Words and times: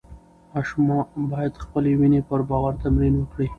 ماشوم 0.53 0.87
باید 1.31 1.51
د 1.55 1.59
خپلې 1.65 1.91
وینې 1.99 2.21
پر 2.27 2.39
باور 2.49 2.73
تمرین 2.83 3.13
وکړي. 3.17 3.47